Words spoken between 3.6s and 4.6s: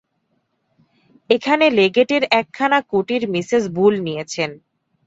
বুল নিয়েছেন।